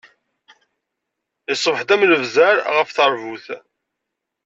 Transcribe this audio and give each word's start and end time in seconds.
Iṣbeḥ-d 1.51 1.89
am 1.93 2.03
lebzeṛ 2.11 2.55
ɣef 2.75 2.89
teṛbut. 2.91 3.45